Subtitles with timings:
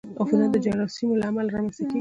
[0.21, 1.89] عفونت د جراثیمو له امله رامنځته کېږي.